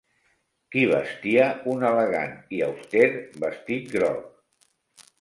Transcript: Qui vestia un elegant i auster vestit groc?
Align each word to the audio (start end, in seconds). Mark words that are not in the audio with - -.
Qui 0.75 0.85
vestia 0.91 1.45
un 1.75 1.87
elegant 1.91 2.35
i 2.59 2.65
auster 2.71 3.07
vestit 3.47 3.97
groc? 3.99 4.29